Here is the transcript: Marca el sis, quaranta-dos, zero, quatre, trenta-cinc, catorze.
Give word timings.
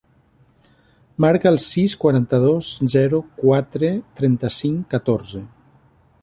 Marca 1.25 1.49
el 1.55 1.59
sis, 1.65 1.93
quaranta-dos, 2.03 2.71
zero, 2.95 3.21
quatre, 3.43 3.93
trenta-cinc, 4.23 4.83
catorze. 4.97 5.45